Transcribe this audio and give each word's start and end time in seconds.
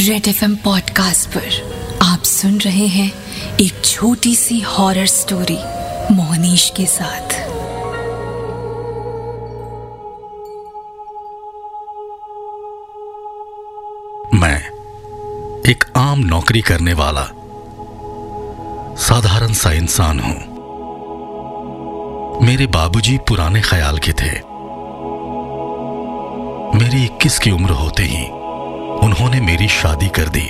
Red 0.00 0.28
F 0.28 0.44
M 0.44 0.56
podcast 0.56 1.28
पर 1.28 1.98
आप 2.02 2.22
सुन 2.22 2.58
रहे 2.58 2.86
हैं 2.86 3.12
एक 3.60 3.82
छोटी 3.84 4.36
सी 4.36 4.60
हॉरर 4.60 5.06
स्टोरी 5.06 5.58
मोहनीश 6.14 6.72
के 6.76 6.86
साथ। 6.86 7.32
मैं 14.34 14.70
एक 15.70 15.84
आम 15.96 16.20
नौकरी 16.20 16.60
करने 16.60 16.92
वाला, 16.92 17.24
साधारण 18.96 19.52
सा 19.52 19.72
इंसान 19.72 20.20
हूँ। 20.20 20.36
मेरे 22.42 22.66
बाबूजी 22.66 23.18
पुराने 23.18 23.60
ख्याल 23.60 23.98
के 23.98 24.12
थे। 24.12 24.32
मेरी 26.78 27.04
21 27.04 27.38
की 27.38 27.50
उम्र 27.50 27.70
होते 27.70 28.02
ही 28.02 28.39
उन्होंने 29.20 29.40
मेरी 29.40 29.66
शादी 29.68 30.06
कर 30.08 30.28
दी। 30.28 30.46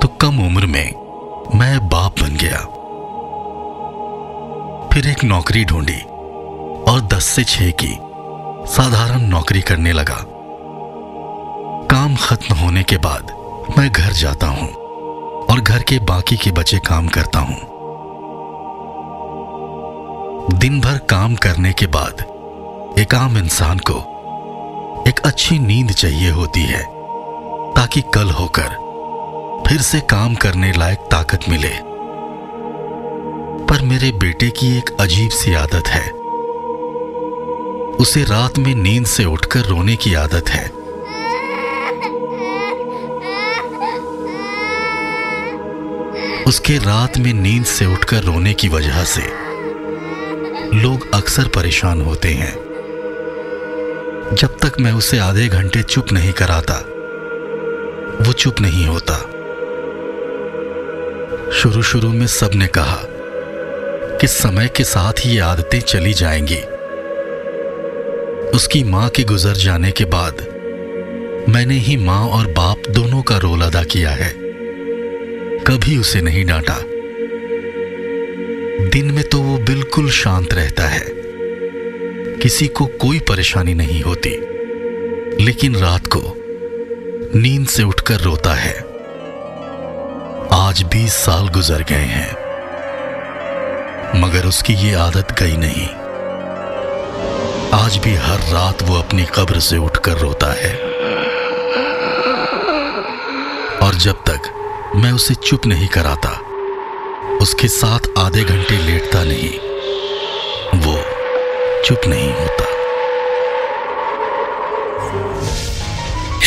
तो 0.00 0.08
कम 0.20 0.38
उम्र 0.46 0.66
में 0.66 0.92
मैं 1.54 1.88
बाप 1.88 2.20
बन 2.20 2.36
गया। 2.36 2.58
फिर 4.88 5.08
एक 5.08 5.24
नौकरी 5.24 5.64
ढूंढी 5.64 5.98
और 6.92 7.00
10 7.06 7.24
से 7.26 7.44
6 7.44 7.70
की 7.82 7.98
साधारण 8.72 9.22
नौकरी 9.22 9.60
करने 9.60 9.92
लगा। 9.92 10.18
काम 11.90 12.16
खत्म 12.16 12.54
होने 12.54 12.82
के 12.82 12.96
बाद 12.98 13.34
मैं 13.78 13.90
घर 13.90 14.12
जाता 14.12 14.46
हूँ 14.46 14.68
और 15.44 15.60
घर 15.60 15.82
के 15.82 15.98
बाकी 16.04 16.36
के 16.36 16.50
बचे 16.52 16.78
काम 16.78 17.08
करता 17.08 17.38
हूँ। 17.40 17.58
दिन 20.58 20.80
भर 20.80 20.98
काम 21.10 21.34
करने 21.34 21.72
के 21.72 21.86
बाद 21.86 22.24
एक 22.98 23.14
आम 23.14 23.38
इंसान 23.38 23.78
को 23.90 24.00
एक 25.08 25.20
अच्छी 25.20 25.58
नींद 25.58 25.90
चाहिए 25.90 26.30
होती 26.30 26.62
है। 26.62 27.01
ताकि 27.76 28.00
कल 28.14 28.30
होकर 28.30 28.82
फिर 29.68 29.80
से 29.80 30.00
काम 30.00 30.34
करने 30.34 30.72
लायक 30.72 30.98
ताकत 30.98 31.40
मिले। 31.48 31.70
पर 33.64 33.82
मेरे 33.82 34.12
बेटे 34.12 34.50
की 34.50 34.78
एक 34.78 34.96
अजीब 35.00 35.30
सी 35.30 35.54
आदत 35.54 35.88
है। 35.88 36.10
उसे 37.96 38.24
रात 38.24 38.58
में 38.58 38.74
नींद 38.74 39.06
से 39.06 39.24
उठकर 39.24 39.60
रोने 39.60 39.96
की 39.96 40.14
आदत 40.14 40.48
है। 40.48 40.68
उसके 46.42 46.78
रात 46.78 47.18
में 47.18 47.32
नींद 47.34 47.64
से 47.64 47.86
उठकर 47.86 48.22
रोने 48.22 48.54
की 48.54 48.68
वजह 48.68 49.04
से 49.04 49.22
लोग 50.74 51.14
अक्सर 51.14 51.48
परेशान 51.48 52.02
होते 52.02 52.28
हैं। 52.28 52.54
जब 54.32 54.58
तक 54.58 54.72
मैं 54.80 54.92
उसे 54.92 55.18
आधे 55.18 55.48
घंटे 55.48 55.82
चुप 55.82 56.12
नहीं 56.12 56.32
कराता 56.32 56.84
वो 58.20 58.32
चुप 58.32 58.60
नहीं 58.60 58.86
होता। 58.86 59.16
शुरू 61.52 61.82
शुरू 61.82 62.08
में 62.12 62.26
सबने 62.26 62.66
कहा 62.66 62.98
कि 64.20 64.26
समय 64.26 64.68
के 64.68 64.84
साथ 64.84 65.12
ये 65.26 65.38
आदतें 65.38 65.80
चली 65.80 66.12
जाएँगी। 66.12 66.58
उसकी 68.56 68.84
माँ 68.84 69.08
के 69.08 69.24
गुजर 69.24 69.52
जाने 69.52 69.90
के 69.90 70.04
बाद 70.04 70.46
मैंने 71.48 71.74
ही 71.74 71.96
माँ 71.96 72.28
और 72.28 72.46
बाप 72.46 72.82
दोनों 72.90 73.22
का 73.22 73.36
रोल 73.36 73.60
अदा 73.60 73.84
किया 73.84 74.10
है। 74.10 74.34
कभी 75.58 75.98
उसे 75.98 76.20
नहीं 76.20 76.44
डांटा। 76.44 76.78
दिन 78.88 79.10
में 79.10 79.24
तो 79.24 79.40
वो 79.40 79.58
बिल्कुल 79.58 80.10
शांत 80.10 80.54
रहता 80.54 80.86
है। 80.86 81.06
किसी 82.42 82.66
को 82.66 82.86
कोई 82.86 83.18
परेशानी 83.18 83.74
नहीं 83.74 84.02
होती। 84.02 84.30
लेकिन 85.44 85.76
रात 85.76 86.06
को 86.06 86.41
नींद 87.34 87.66
से 87.66 87.82
उठकर 87.82 88.20
रोता 88.20 88.52
है। 88.54 88.72
आज 90.52 90.82
बीस 90.82 91.14
साल 91.14 91.48
गुजर 91.48 91.82
गए 91.82 92.08
हैं, 92.08 92.32
मगर 94.20 94.46
उसकी 94.46 94.72
ये 94.72 94.94
आदत 94.94 95.32
गई 95.38 95.56
नहीं। 95.56 95.86
आज 97.80 97.96
भी 97.96 98.14
हर 98.14 98.38
रात 98.52 98.82
वो 98.82 98.98
अपनी 98.98 99.24
कब्र 99.24 99.60
से 99.60 99.78
उठकर 99.78 100.18
रोता 100.18 100.52
है। 100.52 100.74
और 103.78 103.94
जब 103.94 104.22
तक 104.24 104.92
मैं 104.96 105.12
उसे 105.12 105.34
चुप 105.34 105.66
नहीं 105.66 105.88
कराता, 105.88 106.38
उसके 107.36 107.68
साथ 107.68 108.00
आधे 108.18 108.44
घंटे 108.44 108.78
लेटता 108.78 109.24
नहीं, 109.24 109.58
वो 110.80 111.00
चुप 111.84 112.00
नहीं 112.06 112.32
होता। 112.34 112.81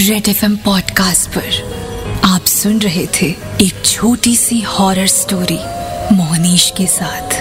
रेड 0.00 0.28
एफ़ 0.28 0.44
एम 0.44 0.56
पॉडकास्ट 0.56 1.30
पर 1.30 2.20
आप 2.24 2.44
सुन 2.44 2.78
रहे 2.78 3.06
थे 3.06 3.26
एक 3.62 3.82
छोटी 3.84 4.36
सी 4.36 4.60
हॉरर 4.60 5.06
स्टोरी 5.06 5.58
मोहनीश 6.14 6.72
के 6.76 6.86
साथ। 6.86 7.33